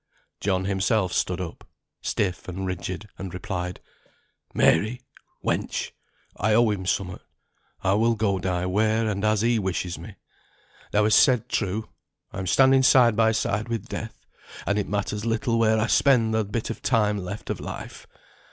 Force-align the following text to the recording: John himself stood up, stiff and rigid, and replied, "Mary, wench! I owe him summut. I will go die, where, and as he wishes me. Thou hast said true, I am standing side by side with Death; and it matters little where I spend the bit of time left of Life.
John 0.39 0.65
himself 0.65 1.13
stood 1.13 1.39
up, 1.39 1.63
stiff 2.01 2.47
and 2.47 2.65
rigid, 2.65 3.07
and 3.19 3.31
replied, 3.31 3.79
"Mary, 4.51 5.01
wench! 5.45 5.91
I 6.35 6.55
owe 6.55 6.71
him 6.71 6.87
summut. 6.87 7.21
I 7.83 7.93
will 7.93 8.15
go 8.15 8.39
die, 8.39 8.65
where, 8.65 9.07
and 9.07 9.23
as 9.23 9.41
he 9.41 9.59
wishes 9.59 9.99
me. 9.99 10.15
Thou 10.91 11.03
hast 11.03 11.19
said 11.21 11.47
true, 11.49 11.87
I 12.33 12.39
am 12.39 12.47
standing 12.47 12.81
side 12.81 13.15
by 13.15 13.31
side 13.31 13.69
with 13.69 13.89
Death; 13.89 14.25
and 14.65 14.79
it 14.79 14.89
matters 14.89 15.23
little 15.23 15.59
where 15.59 15.77
I 15.79 15.85
spend 15.85 16.33
the 16.33 16.43
bit 16.45 16.71
of 16.71 16.81
time 16.81 17.19
left 17.19 17.51
of 17.51 17.59
Life. 17.59 18.07